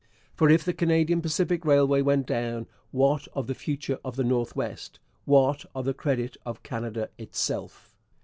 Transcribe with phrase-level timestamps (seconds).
[0.33, 4.55] For if the Canadian Pacific Railway went down, what of the future of the North
[4.55, 4.97] West?
[5.25, 7.93] what of the credit of Canada itself?